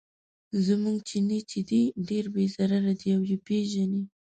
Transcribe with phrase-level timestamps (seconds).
[0.65, 4.03] زموږ چیني چې دی ډېر بې ضرره دی او یې پیژني.